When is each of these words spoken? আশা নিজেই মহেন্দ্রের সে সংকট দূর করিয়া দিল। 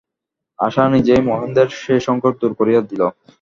আশা 0.59 0.83
নিজেই 0.93 1.21
মহেন্দ্রের 1.29 1.69
সে 1.79 1.95
সংকট 2.07 2.33
দূর 2.41 2.51
করিয়া 2.59 2.81
দিল। 2.89 3.01